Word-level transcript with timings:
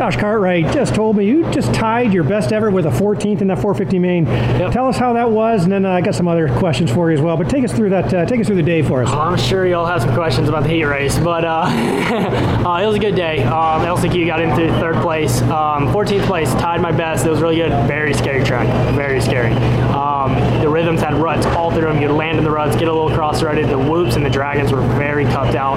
Josh 0.00 0.16
Cartwright 0.16 0.64
just 0.72 0.94
told 0.94 1.18
me 1.18 1.26
you 1.26 1.42
just 1.50 1.74
tied 1.74 2.14
your 2.14 2.24
best 2.24 2.54
ever 2.54 2.70
with 2.70 2.86
a 2.86 2.88
14th 2.88 3.42
in 3.42 3.48
that 3.48 3.58
450 3.58 3.98
main. 3.98 4.24
Yep. 4.24 4.72
Tell 4.72 4.88
us 4.88 4.96
how 4.96 5.12
that 5.12 5.30
was, 5.30 5.64
and 5.64 5.70
then 5.70 5.84
uh, 5.84 5.90
I 5.90 6.00
got 6.00 6.14
some 6.14 6.26
other 6.26 6.48
questions 6.56 6.90
for 6.90 7.10
you 7.10 7.18
as 7.18 7.22
well. 7.22 7.36
But 7.36 7.50
take 7.50 7.64
us 7.64 7.72
through 7.74 7.90
that. 7.90 8.14
Uh, 8.14 8.24
take 8.24 8.40
us 8.40 8.46
through 8.46 8.56
the 8.56 8.62
day 8.62 8.80
for 8.80 9.02
us. 9.02 9.10
I'm 9.10 9.36
sure 9.36 9.66
you'll 9.66 9.84
have 9.84 10.00
some 10.00 10.14
questions 10.14 10.48
about 10.48 10.62
the 10.62 10.70
heat 10.70 10.84
race, 10.84 11.18
but 11.18 11.44
uh, 11.44 11.64
uh, 11.68 12.80
it 12.82 12.86
was 12.86 12.96
a 12.96 12.98
good 12.98 13.14
day. 13.14 13.42
Um, 13.42 13.82
LCQ 13.82 14.26
got 14.26 14.40
into 14.40 14.72
third 14.80 14.96
place, 15.02 15.42
um, 15.42 15.92
14th 15.92 16.24
place, 16.24 16.50
tied 16.54 16.80
my 16.80 16.92
best. 16.92 17.26
It 17.26 17.30
was 17.30 17.42
really 17.42 17.56
good. 17.56 17.68
Very 17.86 18.14
scary 18.14 18.42
track, 18.42 18.68
very 18.94 19.20
scary. 19.20 19.52
Um, 19.92 20.34
the 20.62 20.68
rhythms 20.70 21.02
had 21.02 21.12
ruts 21.12 21.44
all 21.44 21.70
through 21.70 21.92
them. 21.92 22.00
You'd 22.00 22.12
land 22.12 22.38
in 22.38 22.44
the 22.44 22.50
ruts, 22.50 22.74
get 22.74 22.88
a 22.88 22.92
little 22.92 23.14
cross-threaded. 23.14 23.68
The 23.68 23.78
whoops 23.78 24.16
and 24.16 24.24
the 24.24 24.30
dragons 24.30 24.72
were 24.72 24.80
very 24.80 25.26
cupped 25.26 25.56
out. 25.56 25.76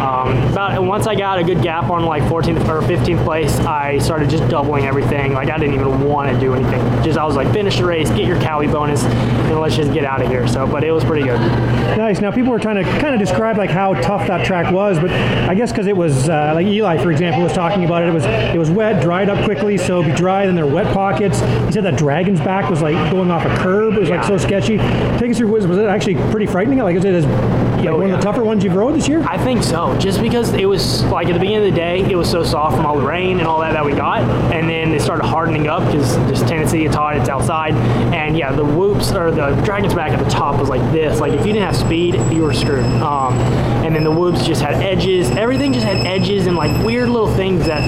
Um, 0.00 0.52
about 0.52 0.80
once 0.84 1.08
I 1.08 1.16
got 1.16 1.40
a 1.40 1.42
good 1.42 1.60
gap 1.60 1.90
on 1.90 2.04
like 2.04 2.22
14th 2.24 2.68
or 2.68 2.80
15th 2.82 3.24
place, 3.24 3.63
I 3.66 3.98
started 3.98 4.28
just 4.30 4.48
doubling 4.48 4.84
everything. 4.84 5.32
Like 5.32 5.50
I 5.50 5.58
didn't 5.58 5.74
even 5.74 6.08
want 6.08 6.32
to 6.32 6.38
do 6.38 6.54
anything. 6.54 6.80
Just 7.02 7.18
I 7.18 7.24
was 7.24 7.36
like, 7.36 7.52
finish 7.52 7.78
the 7.78 7.84
race, 7.86 8.08
get 8.10 8.26
your 8.26 8.36
Kawi 8.38 8.70
bonus, 8.70 9.02
and 9.04 9.60
let's 9.60 9.76
just 9.76 9.92
get 9.92 10.04
out 10.04 10.20
of 10.22 10.28
here. 10.28 10.46
So, 10.48 10.66
but 10.66 10.84
it 10.84 10.90
was 10.92 11.04
pretty 11.04 11.24
good. 11.24 11.38
Nice. 11.96 12.20
Now 12.20 12.30
people 12.30 12.50
were 12.52 12.58
trying 12.58 12.76
to 12.76 12.84
kind 13.00 13.14
of 13.14 13.20
describe 13.20 13.56
like 13.56 13.70
how 13.70 13.94
tough 13.94 14.26
that 14.26 14.44
track 14.46 14.72
was, 14.72 14.98
but 14.98 15.10
I 15.10 15.54
guess 15.54 15.70
because 15.70 15.86
it 15.86 15.96
was 15.96 16.28
uh, 16.28 16.52
like 16.54 16.66
Eli, 16.66 16.98
for 17.02 17.10
example, 17.10 17.42
was 17.42 17.52
talking 17.52 17.84
about 17.84 18.02
it. 18.02 18.08
It 18.08 18.12
was 18.14 18.24
it 18.24 18.58
was 18.58 18.70
wet, 18.70 19.02
dried 19.02 19.28
up 19.28 19.44
quickly, 19.44 19.78
so 19.78 20.00
it'd 20.00 20.12
be 20.12 20.16
dry. 20.16 20.46
Then 20.46 20.54
there 20.54 20.66
were 20.66 20.74
wet 20.74 20.92
pockets. 20.92 21.40
He 21.40 21.72
said 21.72 21.84
that 21.84 21.96
dragon's 21.96 22.40
back 22.40 22.70
was 22.70 22.82
like 22.82 22.94
going 23.10 23.30
off 23.30 23.44
a 23.44 23.56
curb. 23.62 23.94
It 23.94 24.00
was 24.00 24.10
like 24.10 24.24
so 24.24 24.36
sketchy. 24.38 24.78
Take 25.18 25.30
us 25.30 25.38
through. 25.38 25.48
Was, 25.48 25.66
was 25.66 25.78
it 25.78 25.86
actually 25.86 26.16
pretty 26.30 26.46
frightening? 26.46 26.78
Like 26.80 26.96
is 26.96 27.04
it 27.04 27.14
as 27.14 27.24
like 27.26 27.84
Oh, 27.86 27.98
one 27.98 28.08
yeah. 28.08 28.14
of 28.14 28.20
the 28.20 28.24
tougher 28.24 28.42
ones 28.42 28.64
you've 28.64 28.74
rode 28.74 28.94
this 28.94 29.06
year? 29.06 29.22
I 29.28 29.36
think 29.36 29.62
so. 29.62 29.94
Just 29.98 30.22
because 30.22 30.54
it 30.54 30.64
was 30.64 31.04
like 31.04 31.26
at 31.28 31.34
the 31.34 31.38
beginning 31.38 31.66
of 31.68 31.70
the 31.74 31.78
day, 31.78 32.00
it 32.00 32.16
was 32.16 32.30
so 32.30 32.42
soft 32.42 32.76
from 32.76 32.86
all 32.86 32.98
the 32.98 33.06
rain 33.06 33.40
and 33.44 33.50
all 33.50 33.60
that 33.60 33.74
that 33.74 33.84
we 33.84 33.92
got, 33.92 34.22
and 34.54 34.70
then 34.70 34.90
it 34.94 35.02
started 35.02 35.26
hardening 35.26 35.66
up 35.66 35.84
because 35.84 36.16
just 36.30 36.48
Tennessee, 36.48 36.86
it's 36.86 36.96
hot, 36.96 37.14
it's 37.18 37.28
outside, 37.28 37.74
and 38.14 38.38
yeah, 38.38 38.50
the 38.50 38.64
whoops 38.64 39.12
or 39.12 39.30
the 39.30 39.50
dragon's 39.64 39.92
back 39.92 40.12
at 40.12 40.24
the 40.24 40.30
top 40.30 40.58
was 40.58 40.70
like 40.70 40.80
this. 40.92 41.20
Like 41.20 41.34
if 41.34 41.40
you 41.40 41.52
didn't 41.52 41.66
have 41.66 41.76
speed, 41.76 42.14
you 42.32 42.42
were 42.42 42.54
screwed. 42.54 42.86
Um, 43.02 43.34
and 43.84 43.94
then 43.94 44.02
the 44.02 44.10
whoops 44.10 44.46
just 44.46 44.62
had 44.62 44.82
edges. 44.82 45.30
Everything 45.32 45.74
just 45.74 45.84
had 45.84 46.06
edges 46.06 46.46
and 46.46 46.56
like 46.56 46.84
weird 46.86 47.10
little 47.10 47.32
things 47.34 47.66
that 47.66 47.82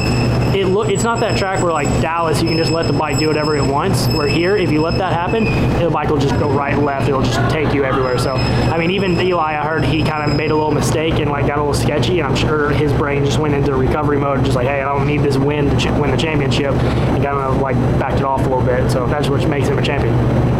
it 0.54 0.66
look. 0.66 0.88
It's 0.88 1.04
not 1.04 1.20
that 1.20 1.38
track 1.38 1.62
where 1.62 1.72
like 1.72 1.88
Dallas, 2.02 2.42
you 2.42 2.48
can 2.48 2.58
just 2.58 2.70
let 2.70 2.86
the 2.86 2.92
bike 2.92 3.18
do 3.18 3.28
whatever 3.28 3.56
it 3.56 3.66
wants. 3.66 4.06
Where 4.08 4.28
here, 4.28 4.56
if 4.56 4.70
you 4.70 4.82
let 4.82 4.98
that 4.98 5.12
happen, 5.12 5.44
the 5.82 5.90
bike 5.90 6.10
will 6.10 6.18
just 6.18 6.38
go 6.38 6.50
right 6.50 6.74
and 6.74 6.84
left. 6.84 7.08
It'll 7.08 7.22
just 7.22 7.50
take 7.50 7.72
you 7.72 7.84
everywhere. 7.84 8.18
So 8.18 8.34
I 8.34 8.76
mean, 8.78 8.90
even 8.90 9.18
Eli, 9.18 9.58
I 9.58 9.64
heard 9.64 9.84
he 9.84 10.02
kind 10.02 10.30
of 10.30 10.36
made 10.36 10.50
a 10.50 10.54
little 10.54 10.70
mistake 10.70 11.14
and 11.14 11.30
like 11.30 11.46
got 11.46 11.58
a 11.58 11.62
little 11.62 11.74
sketchy, 11.74 12.20
and 12.20 12.28
I'm 12.28 12.36
sure 12.36 12.70
his 12.70 12.92
brain 12.92 13.24
just 13.24 13.38
went 13.38 13.54
into 13.54 13.74
recovery 13.74 14.18
mode, 14.18 14.44
just 14.44 14.56
like, 14.56 14.66
hey, 14.66 14.82
I 14.82 14.94
don't 14.94 15.06
need 15.06 15.22
this 15.22 15.36
win 15.46 15.78
ch- 15.78 15.86
win 16.00 16.10
the 16.10 16.16
championship, 16.16 16.72
and 16.74 17.22
kind 17.22 17.38
of 17.38 17.60
like 17.60 17.76
backed 17.98 18.16
it 18.18 18.24
off 18.24 18.40
a 18.40 18.48
little 18.48 18.64
bit. 18.64 18.90
So 18.90 19.06
that's 19.06 19.28
what 19.28 19.46
makes 19.48 19.68
him 19.68 19.78
a 19.78 19.82
champion. 19.82 20.14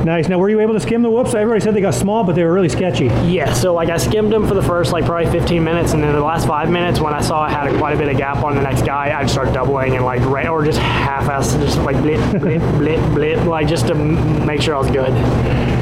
Nice. 0.05 0.29
Now 0.29 0.39
were 0.39 0.49
you 0.49 0.61
able 0.61 0.75
to 0.75 0.81
skim 0.81 1.03
the 1.03 1.11
whoops? 1.11 1.35
Everybody 1.35 1.61
said 1.61 1.75
they 1.75 1.81
got 1.81 1.95
small, 1.95 2.23
but 2.23 2.37
they 2.37 2.45
were 2.45 2.53
really 2.53 2.69
sketchy. 2.69 3.07
Yeah, 3.27 3.53
so 3.53 3.75
like 3.75 3.89
I 3.91 3.97
skimmed 3.97 4.33
them 4.33 4.47
for 4.47 4.55
the 4.55 4.63
first 4.63 4.93
like 4.93 5.05
probably 5.05 5.31
15 5.33 5.63
minutes, 5.65 5.93
and 5.95 6.03
then 6.03 6.15
the 6.15 6.21
last 6.21 6.47
five 6.47 6.71
minutes 6.71 7.01
when 7.01 7.13
I 7.13 7.21
saw 7.21 7.43
I 7.43 7.51
had 7.51 7.67
a, 7.75 7.77
quite 7.79 7.95
a 7.95 7.99
bit 7.99 8.09
of 8.09 8.17
gap 8.17 8.45
on 8.45 8.55
the 8.55 8.63
next 8.63 8.83
guy, 8.83 9.19
I'd 9.19 9.29
start 9.29 9.53
doubling 9.53 9.97
and 9.97 10.05
like 10.05 10.21
ra- 10.25 10.47
or 10.49 10.65
just 10.65 10.79
half-ass, 10.79 11.55
just 11.55 11.79
like 11.79 11.97
blip, 12.03 12.21
blip, 12.41 12.63
blip, 12.79 13.01
blip, 13.15 13.45
like 13.47 13.67
just 13.67 13.89
to 13.89 13.95
m- 13.95 14.47
make 14.47 14.63
sure 14.63 14.77
I 14.77 14.79
was 14.79 14.91
good. 14.91 15.11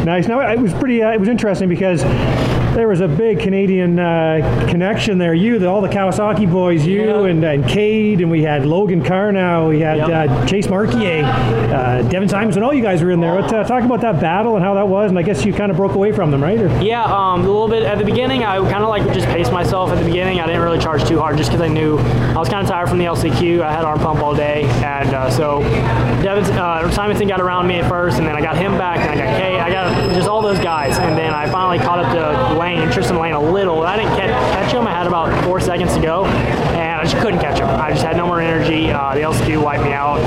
Nice. 0.06 0.26
Now 0.26 0.40
it 0.40 0.58
was 0.58 0.72
pretty. 0.74 1.02
Uh, 1.02 1.12
it 1.12 1.20
was 1.20 1.28
interesting 1.28 1.68
because 1.68 2.02
there 2.74 2.88
was 2.88 3.00
a 3.00 3.08
big 3.08 3.38
Canadian 3.40 3.98
uh, 3.98 4.66
connection 4.68 5.18
there. 5.18 5.32
You, 5.34 5.58
the, 5.58 5.68
all 5.68 5.80
the 5.80 5.88
Kawasaki 5.88 6.50
boys, 6.50 6.84
you 6.86 7.02
Yeah. 7.04 7.24
and, 7.30 7.44
and 7.44 7.66
Cade, 7.68 8.20
and 8.20 8.30
we 8.30 8.42
had 8.42 8.66
Logan 8.66 9.02
Karnow, 9.02 9.68
we 9.68 9.80
had 9.80 9.98
Yep. 9.98 10.08
uh, 10.30 10.46
Chase 10.46 10.66
Marquier, 10.68 11.22
uh, 11.24 12.02
Devin 12.08 12.28
Simons, 12.28 12.56
and 12.56 12.64
all 12.64 12.74
you 12.74 12.82
guys 12.82 13.02
were 13.02 13.10
in 13.12 13.20
there. 13.20 13.40
But, 13.40 13.52
uh, 13.52 13.64
talk 13.64 13.84
about 13.84 14.00
that 14.00 14.20
battle 14.20 14.56
and 14.56 14.64
how 14.64 14.74
that 14.74 14.88
was, 14.88 15.10
and 15.10 15.18
I 15.18 15.22
guess 15.22 15.44
you 15.44 15.52
kind 15.52 15.70
of 15.70 15.76
broke 15.76 15.94
away 15.94 16.10
from 16.12 16.30
them, 16.30 16.42
right? 16.42 16.58
Or, 16.60 16.68
Yeah, 16.82 17.04
um, 17.04 17.40
a 17.40 17.44
little 17.44 17.68
bit 17.68 17.84
at 17.84 17.98
the 17.98 18.04
beginning. 18.04 18.42
I 18.44 18.56
kind 18.58 18.82
of 18.82 18.88
like 18.88 19.04
just 19.14 19.26
paced 19.28 19.52
myself 19.52 19.90
at 19.90 19.98
the 19.98 20.04
beginning. 20.04 20.40
I 20.40 20.46
didn't 20.46 20.62
really 20.62 20.78
charge 20.78 21.04
too 21.04 21.18
hard 21.18 21.36
just 21.36 21.50
because 21.50 21.62
I 21.62 21.68
knew 21.68 21.98
I 21.98 22.38
was 22.38 22.48
kind 22.48 22.62
of 22.64 22.68
tired 22.68 22.88
from 22.88 22.98
the 22.98 23.04
LCQ. 23.04 23.62
I 23.62 23.72
had 23.72 23.84
arm 23.84 24.00
pump 24.00 24.20
all 24.20 24.34
day, 24.34 24.64
and 24.84 25.14
uh, 25.14 25.30
so 25.30 25.60
Devin 26.22 26.44
uh, 26.58 26.90
Simonson 26.90 27.28
got 27.28 27.40
around 27.40 27.66
me 27.68 27.76
at 27.76 27.88
first, 27.88 28.18
and 28.18 28.26
then 28.26 28.34
I 28.34 28.40
got 28.40 28.56
him 28.56 28.76
back, 28.78 28.98
and 28.98 29.10
I 29.20 29.24
got 29.24 29.40
Kay. 29.40 29.58
I 29.60 29.70
got 29.70 30.14
just 30.14 30.28
all 30.28 30.42
those 30.42 30.58
guys, 30.58 30.98
and 30.98 31.16
then 31.16 31.32
I 31.32 31.48
finally 31.48 31.78
caught 31.78 31.98
up 32.00 32.12
to 32.12 32.58
Lane, 32.64 32.90
Tristan 32.90 33.18
Lane, 33.18 33.34
a 33.34 33.38
little. 33.38 33.82
I 33.82 33.98
didn't 33.98 34.16
catch, 34.16 34.72
him. 34.72 34.86
I 34.86 34.90
had 34.90 35.06
about 35.06 35.44
four 35.44 35.60
seconds 35.60 35.92
to 35.96 36.00
go, 36.00 36.24
I 37.04 37.06
just 37.06 37.20
couldn't 37.20 37.40
catch 37.40 37.58
him. 37.58 37.68
I 37.68 37.90
just 37.90 38.02
had 38.02 38.16
no 38.16 38.26
more 38.26 38.40
energy. 38.40 38.90
Uh, 38.90 39.12
the 39.12 39.20
LCQ 39.20 39.62
wiped 39.62 39.84
me 39.84 39.92
out 39.92 40.22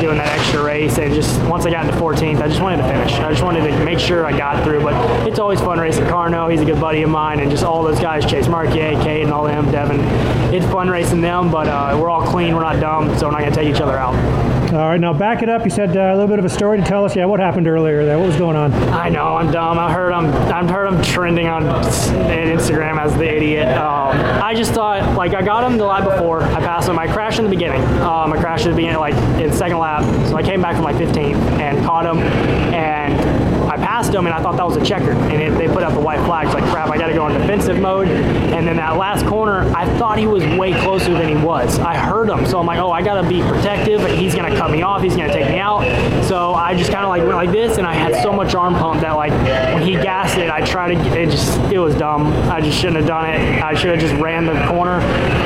doing 0.00 0.18
that 0.18 0.28
extra 0.28 0.62
race, 0.62 0.96
and 0.96 1.12
just 1.12 1.42
once 1.48 1.66
I 1.66 1.70
got 1.72 1.84
into 1.84 1.96
14th, 1.96 2.40
I 2.40 2.46
just 2.46 2.62
wanted 2.62 2.76
to 2.76 2.84
finish. 2.84 3.12
I 3.14 3.30
just 3.32 3.42
wanted 3.42 3.68
to 3.68 3.84
make 3.84 3.98
sure 3.98 4.24
I 4.24 4.30
got 4.30 4.62
through. 4.62 4.84
But 4.84 5.26
it's 5.26 5.40
always 5.40 5.58
fun 5.58 5.80
racing 5.80 6.04
Karnow. 6.04 6.48
He's 6.48 6.60
a 6.60 6.64
good 6.64 6.80
buddy 6.80 7.02
of 7.02 7.10
mine, 7.10 7.40
and 7.40 7.50
just 7.50 7.64
all 7.64 7.82
those 7.82 7.98
guys, 7.98 8.24
Chase 8.24 8.46
Marquier, 8.46 9.02
Cade, 9.02 9.24
and 9.24 9.32
all 9.32 9.42
them, 9.42 9.68
Devin. 9.72 9.98
It's 10.54 10.64
fun 10.66 10.88
racing 10.88 11.22
them, 11.22 11.50
but 11.50 11.66
uh, 11.66 11.98
we're 12.00 12.08
all 12.08 12.24
clean. 12.24 12.54
We're 12.54 12.62
not 12.62 12.78
dumb, 12.78 13.18
so 13.18 13.26
we're 13.26 13.32
not 13.32 13.40
gonna 13.40 13.56
take 13.56 13.74
each 13.74 13.80
other 13.80 13.98
out. 13.98 14.14
all 14.72 14.90
right, 14.90 15.00
now 15.00 15.12
back 15.12 15.42
it 15.42 15.48
up. 15.48 15.64
You 15.64 15.70
said 15.70 15.96
uh, 15.96 16.00
a 16.00 16.14
little 16.14 16.28
bit 16.28 16.38
of 16.38 16.44
a 16.44 16.50
story 16.50 16.78
to 16.78 16.84
tell 16.84 17.04
us. 17.04 17.16
Yeah, 17.16 17.24
what 17.24 17.40
happened 17.40 17.66
earlier 17.66 18.04
there? 18.04 18.16
What 18.18 18.28
was 18.28 18.36
going 18.36 18.54
on? 18.54 18.72
I 18.74 19.08
know 19.08 19.34
I'm 19.36 19.50
dumb. 19.50 19.76
I 19.76 19.92
heard 19.92 20.12
I'm 20.12 20.26
I've 20.52 20.70
heard 20.70 20.86
I'm 20.86 21.02
trending 21.02 21.48
on 21.48 21.64
Instagram 21.64 23.00
as 23.00 23.12
the 23.16 23.28
idiot. 23.28 23.68
Um, 23.68 24.16
I 24.42 24.54
just 24.54 24.72
thought 24.72 25.16
like 25.16 25.32
I 25.34 25.40
got 25.40 25.64
him 25.64 25.78
the 25.78 25.86
lap 25.86 26.04
before. 26.12 26.42
I 26.42 26.60
passed 26.60 26.88
him. 26.88 26.98
I 26.98 27.06
crashed 27.12 27.38
in 27.38 27.44
the 27.44 27.50
beginning. 27.50 27.82
Um, 28.00 28.32
I 28.32 28.40
crashed 28.40 28.66
at 28.66 28.70
the 28.70 28.76
beginning 28.76 28.98
like 28.98 29.14
in 29.40 29.52
second 29.52 29.78
lap. 29.78 30.02
So 30.28 30.36
I 30.36 30.42
came 30.42 30.60
back 30.62 30.74
from 30.74 30.84
like 30.84 30.96
15th 30.96 31.36
and 31.60 31.84
caught 31.84 32.06
him 32.06 32.18
and. 32.18 33.41
I 33.72 33.76
passed 33.78 34.12
him 34.12 34.26
and 34.26 34.34
I 34.34 34.42
thought 34.42 34.58
that 34.58 34.66
was 34.66 34.76
a 34.76 34.84
checker, 34.84 35.12
and 35.12 35.40
it, 35.40 35.56
they 35.56 35.66
put 35.66 35.82
up 35.82 35.94
the 35.94 36.00
white 36.00 36.22
flags. 36.26 36.52
Like 36.52 36.64
crap, 36.64 36.90
I 36.90 36.98
got 36.98 37.06
to 37.06 37.14
go 37.14 37.26
in 37.26 37.40
defensive 37.40 37.78
mode. 37.80 38.06
And 38.06 38.68
then 38.68 38.76
that 38.76 38.98
last 38.98 39.24
corner, 39.24 39.60
I 39.74 39.86
thought 39.98 40.18
he 40.18 40.26
was 40.26 40.44
way 40.58 40.74
closer 40.82 41.14
than 41.14 41.26
he 41.26 41.42
was. 41.42 41.78
I 41.78 41.96
heard 41.96 42.28
him, 42.28 42.44
so 42.44 42.60
I'm 42.60 42.66
like, 42.66 42.78
oh, 42.78 42.90
I 42.90 43.00
got 43.00 43.22
to 43.22 43.26
be 43.26 43.40
protective. 43.40 44.06
He's 44.10 44.34
gonna 44.34 44.54
cut 44.54 44.70
me 44.70 44.82
off. 44.82 45.00
He's 45.00 45.16
gonna 45.16 45.32
take 45.32 45.48
me 45.48 45.58
out. 45.58 45.80
So 46.26 46.52
I 46.52 46.76
just 46.76 46.92
kind 46.92 47.02
of 47.02 47.08
like 47.08 47.22
went 47.22 47.36
like 47.36 47.50
this, 47.50 47.78
and 47.78 47.86
I 47.86 47.94
had 47.94 48.22
so 48.22 48.30
much 48.30 48.54
arm 48.54 48.74
pump 48.74 49.00
that 49.00 49.12
like 49.12 49.32
when 49.32 49.82
he 49.82 49.92
gassed 49.92 50.36
it, 50.36 50.50
I 50.50 50.60
tried 50.60 50.94
to. 50.94 51.18
It 51.18 51.30
just 51.30 51.58
it 51.72 51.78
was 51.78 51.94
dumb. 51.94 52.26
I 52.50 52.60
just 52.60 52.76
shouldn't 52.76 52.98
have 52.98 53.06
done 53.06 53.30
it. 53.30 53.62
I 53.62 53.72
should 53.72 53.90
have 53.90 54.00
just 54.00 54.20
ran 54.20 54.44
the 54.44 54.66
corner. 54.66 55.00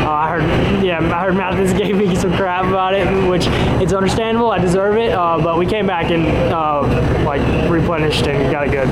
Uh, 0.04 0.10
I 0.10 0.30
heard, 0.30 0.84
yeah, 0.84 0.98
I 0.98 1.24
heard 1.24 1.36
Mathis 1.36 1.72
gave 1.78 1.96
me 1.96 2.16
some 2.16 2.34
crap 2.34 2.64
about 2.64 2.92
it, 2.92 3.06
which 3.28 3.46
it's 3.80 3.92
understandable. 3.92 4.50
I 4.50 4.58
deserve 4.58 4.96
it. 4.96 5.12
Uh, 5.12 5.38
but 5.40 5.58
we 5.58 5.66
came 5.66 5.86
back 5.86 6.10
and 6.10 6.26
uh, 6.52 6.82
like 7.24 7.70
replenished 7.70 8.15
and 8.24 8.52
got 8.52 8.66
it 8.66 8.70
good. 8.70 8.88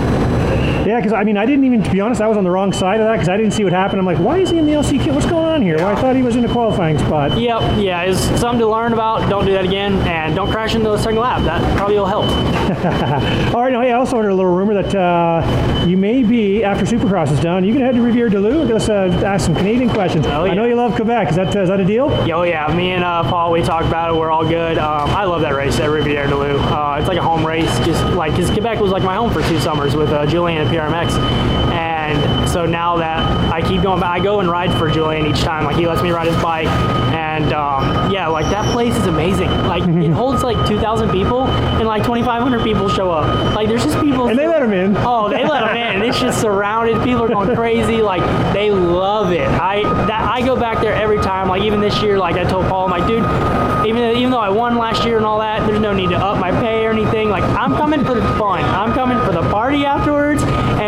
Yeah, 0.87 0.97
because 0.97 1.15
I 1.15 1.25
mean, 1.25 1.39
I 1.39 1.47
didn't 1.47 1.65
even, 1.65 1.83
to 1.83 1.91
be 1.91 2.01
honest, 2.01 2.21
I 2.21 2.29
was 2.29 2.37
on 2.37 2.45
the 2.45 2.51
wrong 2.51 2.73
side 2.73 3.01
of 3.01 3.07
that 3.07 3.15
because 3.15 3.31
I 3.31 3.39
didn't 3.39 3.53
see 3.53 3.65
what 3.65 3.73
happened. 3.73 4.01
I'm 4.01 4.07
like, 4.07 4.19
why 4.19 4.39
is 4.39 4.51
he 4.51 4.59
in 4.59 4.67
the 4.67 4.73
LCQ? 4.73 5.15
What's 5.15 5.27
going 5.27 5.47
on 5.47 5.63
here? 5.63 5.77
Well, 5.77 5.87
I 5.87 5.99
thought 5.99 6.15
he 6.15 6.23
was 6.23 6.37
in 6.37 6.43
the 6.43 6.49
qualifying 6.49 6.99
spot. 6.99 7.39
Yep, 7.41 7.83
yeah, 7.83 8.03
it's 8.03 8.21
something 8.39 8.59
to 8.61 8.69
learn 8.69 8.93
about. 8.93 9.31
Don't 9.31 9.47
do 9.47 9.53
that 9.53 9.65
again, 9.65 9.95
and 10.07 10.37
don't 10.37 10.51
crash 10.51 10.75
into 10.75 10.91
the 10.91 10.99
second 10.99 11.21
lap. 11.21 11.43
That 11.45 11.77
probably 11.77 11.97
will 11.97 12.07
help. 12.07 12.25
All 13.55 13.63
right, 13.63 13.73
now, 13.73 13.81
hey, 13.81 13.93
I 13.93 13.99
also 13.99 14.17
heard 14.17 14.31
a 14.31 14.35
little 14.35 14.55
rumor 14.55 14.75
that 14.83 14.95
uh, 14.95 15.87
you 15.87 15.97
may 15.97 16.23
be, 16.23 16.63
after 16.63 16.85
Supercross 16.85 17.33
is 17.33 17.41
done, 17.41 17.65
you 17.65 17.73
can 17.73 17.83
head 17.83 17.95
to 17.95 18.01
Rivière 18.01 18.31
du 18.31 18.39
Loup. 18.39 18.69
Let's 18.69 18.89
uh, 18.91 19.23
ask 19.25 19.47
some 19.47 19.55
Canadian 19.55 19.89
questions. 19.89 20.27
Oh, 20.27 20.45
yeah. 20.45 20.53
I 20.53 20.55
know 20.55 20.67
you 20.67 20.75
love 20.75 20.95
Quebec. 20.97 21.31
Is 21.31 21.37
that, 21.37 21.57
uh, 21.57 21.61
is 21.61 21.69
that 21.71 21.81
a 21.81 21.85
deal? 21.85 22.09
Oh, 22.11 22.43
yeah, 22.43 22.75
me 22.75 22.93
and 22.93 23.05
uh, 23.05 23.23
Paul, 23.23 23.53
we 23.53 23.63
talked 23.63 23.87
about 23.87 24.15
it. 24.15 24.19
We're 24.19 24.31
all 24.31 24.47
good. 24.47 24.77
Um, 24.77 25.11
I 25.11 25.25
love 25.25 25.41
that 25.43 25.55
race 25.55 25.79
at 25.81 25.89
Rivière 25.89 26.29
du 26.29 26.37
Loup. 26.37 26.61
Uh, 26.61 26.97
it's 26.99 27.09
like 27.09 27.19
a 27.19 27.23
home 27.23 27.47
race, 27.47 27.79
just 27.87 28.05
like 28.15 28.33
because 28.33 28.51
Quebec 28.51 28.81
was 28.81 28.91
like 28.91 29.03
my 29.03 29.14
home 29.15 29.33
for 29.33 29.43
two 29.43 29.61
summers 29.61 29.95
with 29.95 30.09
uh, 30.11 30.27
Julian 30.27 30.67
at 30.67 30.73
PRMX, 30.73 31.17
and 31.73 32.04
so 32.49 32.67
now 32.67 32.97
that 32.97 33.19
I 33.53 33.61
keep 33.61 33.83
going 33.83 34.01
back, 34.01 34.11
I 34.11 34.23
go 34.23 34.41
and 34.41 34.49
ride 34.51 34.73
for 34.79 34.91
Julian 34.91 35.27
each 35.27 35.41
time. 35.41 35.65
Like 35.65 35.77
he 35.77 35.87
lets 35.87 36.03
me 36.03 36.11
ride 36.11 36.27
his 36.27 36.41
bike, 36.43 36.69
and 37.13 37.53
um, 37.53 38.11
yeah, 38.11 38.27
like 38.29 38.47
that 38.47 38.71
place 38.73 38.97
is 38.97 39.07
amazing. 39.07 39.49
Like 39.67 39.83
it 39.87 40.11
holds 40.23 40.43
like 40.43 40.57
2,000 40.67 41.11
people, 41.11 41.45
and 41.45 41.87
like 41.87 42.03
2,500 42.03 42.63
people 42.63 42.89
show 42.89 43.11
up. 43.11 43.55
Like 43.55 43.69
there's 43.69 43.85
just 43.85 44.01
people. 44.01 44.29
And 44.29 44.39
they 44.39 44.47
let 44.49 44.63
'em 44.63 44.73
in. 44.73 44.97
Oh, 44.99 45.29
they 45.29 45.45
let 45.45 45.61
them 45.61 45.77
in. 45.77 46.03
It's 46.03 46.21
just 46.21 46.41
surrounded. 46.41 47.03
People 47.03 47.25
are 47.25 47.29
going 47.29 47.55
crazy. 47.57 48.03
Like 48.03 48.23
they 48.53 48.71
love 48.71 49.33
it. 49.33 49.47
I 49.49 49.83
that 50.07 50.29
I 50.29 50.43
go 50.43 50.57
back 50.57 50.81
there 50.81 50.95
every 50.95 51.19
time. 51.19 51.49
Like 51.49 51.63
even 51.63 51.81
this 51.81 52.03
year, 52.03 52.19
like 52.19 52.37
I 52.37 52.45
told 52.45 52.67
Paul, 52.69 52.85
I'm 52.85 52.91
like, 52.91 53.07
dude, 53.07 53.25
even 53.87 54.17
even 54.17 54.31
though 54.31 54.39
I 54.41 54.49
won 54.49 54.77
last 54.77 55.05
year 55.05 55.17
and 55.17 55.27
all 55.27 55.39
that, 55.41 55.67
there's 55.67 55.81
no 55.81 55.93
need 55.93 56.11
to 56.11 56.17
up 56.17 56.39
my 56.39 56.51
pay 56.51 56.85
or 56.87 56.91
anything. 56.91 57.29
Like 57.31 57.45
I'm 57.45 57.75
coming 57.77 58.05
for 58.05 58.15
the 58.15 58.23
fun. 58.39 58.63
I'm 58.65 58.93
coming 58.93 59.19
for 59.25 59.33
the 59.33 59.43
party 59.51 59.85
afterwards, 59.85 60.43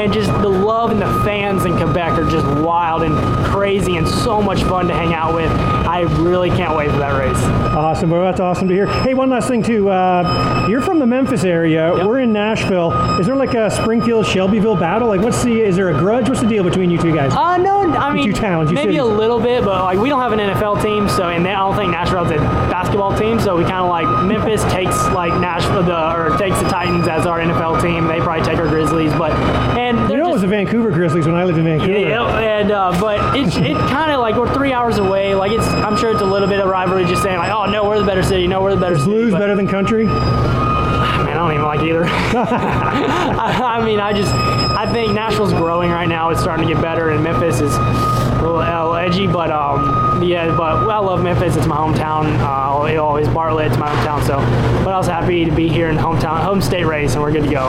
and 0.06 0.14
just 0.14 0.30
the 0.40 0.48
love 0.48 0.92
and 0.92 1.02
the 1.02 1.24
fans 1.24 1.64
in 1.64 1.76
Quebec 1.76 2.12
are 2.12 2.30
just 2.30 2.46
wild 2.62 3.02
and 3.02 3.16
crazy 3.46 3.96
and 3.96 4.06
so 4.06 4.40
much 4.40 4.62
fun 4.62 4.86
to 4.86 4.94
hang 4.94 5.12
out 5.12 5.34
with. 5.34 5.50
I 5.50 6.02
really 6.22 6.48
can't 6.48 6.76
wait 6.76 6.92
for 6.92 6.98
that 6.98 7.18
race. 7.18 7.36
Awesome, 7.74 8.10
well, 8.10 8.20
that's 8.20 8.38
awesome 8.38 8.68
to 8.68 8.74
hear. 8.74 8.86
Hey, 8.86 9.14
one 9.14 9.30
last 9.30 9.48
thing 9.48 9.64
too. 9.64 9.90
Uh, 9.90 10.66
you're 10.70 10.80
from 10.80 11.00
the 11.00 11.06
Memphis 11.06 11.42
area. 11.42 11.92
Yep. 11.92 12.06
We're 12.06 12.20
in 12.20 12.32
Nashville. 12.32 12.92
Is 13.18 13.26
there 13.26 13.34
like 13.34 13.54
a 13.54 13.68
Springfield 13.68 14.26
Shelbyville 14.26 14.76
battle? 14.76 15.08
Like, 15.08 15.22
what's 15.22 15.42
the? 15.42 15.60
Is 15.60 15.74
there 15.74 15.90
a 15.90 15.98
grudge? 15.98 16.28
What's 16.28 16.40
the 16.40 16.46
deal 16.46 16.62
between 16.62 16.88
you 16.88 16.98
two 16.98 17.12
guys? 17.12 17.32
Uh, 17.32 17.56
no, 17.56 17.92
I 17.92 18.12
mean, 18.12 18.24
two 18.24 18.32
towns, 18.32 18.70
you 18.70 18.76
maybe 18.76 18.98
a 18.98 19.04
little 19.04 19.40
bit, 19.40 19.64
but 19.64 19.82
like 19.82 19.98
we 19.98 20.08
don't 20.08 20.20
have 20.20 20.32
an 20.32 20.38
NFL 20.38 20.82
team, 20.84 21.08
so 21.08 21.28
and 21.30 21.46
I 21.48 21.54
don't 21.54 21.76
think 21.76 21.90
Nashville 21.90 22.24
has 22.24 22.32
a 22.32 22.36
basketball 22.70 23.18
team, 23.18 23.40
so 23.40 23.56
we 23.56 23.64
kind 23.64 23.76
of 23.76 23.88
like 23.88 24.06
Memphis 24.24 24.62
takes 24.72 25.08
like 25.08 25.32
Nashville 25.40 25.82
the 25.82 26.14
or 26.14 26.36
takes 26.38 26.60
the 26.60 26.68
Titans 26.68 27.08
as 27.08 27.26
our 27.26 27.40
NFL 27.40 27.82
team. 27.82 28.06
They 28.06 28.20
probably 28.20 28.44
take 28.44 28.58
our 28.58 28.68
Grizzlies, 28.68 29.12
but 29.12 29.32
and 29.76 29.95
you 30.02 30.08
they're 30.08 30.18
know, 30.18 30.28
it 30.30 30.32
was 30.32 30.42
the 30.42 30.48
Vancouver 30.48 30.90
Grizzlies 30.90 31.26
when 31.26 31.34
I 31.34 31.44
lived 31.44 31.58
in 31.58 31.64
Vancouver. 31.64 31.98
yeah, 31.98 32.38
and 32.38 32.70
uh, 32.70 32.96
but 33.00 33.36
it's 33.36 33.56
it 33.56 33.76
kind 33.90 34.12
of 34.12 34.20
like 34.20 34.36
we're 34.36 34.52
three 34.54 34.72
hours 34.72 34.98
away. 34.98 35.34
Like 35.34 35.52
it's 35.52 35.66
I'm 35.66 35.96
sure 35.96 36.10
it's 36.10 36.22
a 36.22 36.26
little 36.26 36.48
bit 36.48 36.60
of 36.60 36.68
rivalry, 36.68 37.04
just 37.04 37.22
saying 37.22 37.38
like, 37.38 37.50
oh 37.50 37.64
no, 37.66 37.84
we're 37.88 37.98
the 37.98 38.06
better 38.06 38.22
city, 38.22 38.46
no, 38.46 38.62
we're 38.62 38.74
the 38.74 38.80
better 38.80 38.96
city. 38.98 39.10
Blues 39.10 39.32
but- 39.32 39.38
better 39.40 39.56
than 39.56 39.66
country. 39.68 40.04
Man, 40.06 41.28
I 41.28 41.34
don't 41.34 41.52
even 41.52 41.64
like 41.64 41.80
either. 41.80 42.04
I, 42.04 43.78
I 43.80 43.84
mean, 43.84 44.00
I 44.00 44.12
just 44.12 44.32
I 44.32 44.90
think 44.92 45.12
Nashville's 45.12 45.52
growing 45.52 45.90
right 45.90 46.08
now. 46.08 46.30
It's 46.30 46.40
starting 46.40 46.66
to 46.68 46.72
get 46.74 46.82
better, 46.82 47.10
and 47.10 47.22
Memphis 47.24 47.60
is 47.60 47.74
a 47.76 48.42
little 48.42 48.94
edgy, 48.94 49.26
but 49.26 49.50
um, 49.50 50.05
yeah, 50.22 50.48
but 50.56 50.86
well, 50.86 50.90
I 50.90 50.98
love 50.98 51.22
Memphis. 51.22 51.56
It's 51.56 51.66
my 51.66 51.76
hometown. 51.76 52.38
Uh, 52.40 52.84
it 52.86 52.96
always 52.96 53.28
Bartlett. 53.28 53.68
It's 53.68 53.76
my 53.76 53.88
hometown. 53.88 54.26
So, 54.26 54.36
but 54.84 54.92
I 54.92 54.98
was 54.98 55.06
happy 55.06 55.44
to 55.44 55.52
be 55.52 55.68
here 55.68 55.88
in 55.88 55.96
hometown, 55.96 56.42
home 56.42 56.62
state 56.62 56.84
race, 56.84 57.14
and 57.14 57.22
we're 57.22 57.32
good 57.32 57.44
to 57.44 57.50
go. 57.50 57.66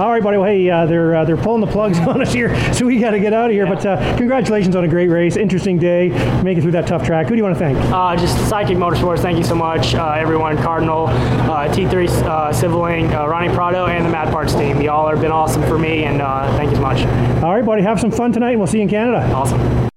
All 0.00 0.10
right, 0.10 0.22
buddy. 0.22 0.38
Well, 0.38 0.48
hey, 0.48 0.68
uh, 0.68 0.86
they're 0.86 1.14
uh, 1.14 1.24
they're 1.24 1.36
pulling 1.36 1.60
the 1.60 1.70
plugs 1.70 1.98
on 2.08 2.20
us 2.20 2.32
here, 2.32 2.54
so 2.72 2.86
we 2.86 2.98
got 2.98 3.12
to 3.12 3.20
get 3.20 3.32
out 3.32 3.46
of 3.46 3.52
here. 3.52 3.66
But 3.66 3.86
uh, 3.86 4.16
congratulations 4.16 4.74
on 4.74 4.84
a 4.84 4.88
great 4.88 5.08
race, 5.08 5.36
interesting 5.36 5.78
day, 5.78 6.08
making 6.42 6.62
through 6.62 6.72
that 6.72 6.86
tough 6.86 7.04
track. 7.04 7.26
Who 7.26 7.30
do 7.30 7.36
you 7.36 7.44
want 7.44 7.56
to 7.56 7.58
thank? 7.58 7.78
Uh, 7.78 8.16
just 8.16 8.36
Psychic 8.48 8.76
Motorsports, 8.76 9.20
thank 9.20 9.38
you 9.38 9.44
so 9.44 9.54
much, 9.54 9.94
uh, 9.94 10.16
everyone. 10.18 10.56
Cardinal, 10.56 11.06
uh, 11.06 11.68
T3 11.68 12.08
uh, 12.24 12.52
Civiling, 12.52 13.12
uh, 13.14 13.28
Ronnie 13.28 13.54
Prado, 13.54 13.86
and 13.86 14.04
the 14.04 14.10
Mad 14.10 14.32
Parts 14.32 14.54
team. 14.54 14.80
Y'all 14.80 15.08
have 15.08 15.20
been 15.20 15.32
awesome 15.32 15.62
for 15.62 15.78
me, 15.78 16.04
and 16.04 16.20
uh, 16.20 16.56
thank 16.56 16.70
you 16.70 16.76
so 16.76 16.82
much. 16.82 17.04
All 17.42 17.54
right, 17.54 17.64
buddy. 17.64 17.82
Have 17.82 18.00
some 18.00 18.10
fun 18.10 18.32
tonight, 18.32 18.50
and 18.50 18.60
we'll 18.60 18.66
see 18.66 18.78
you 18.78 18.84
in 18.84 18.88
Canada. 18.88 19.32
Awesome. 19.32 19.90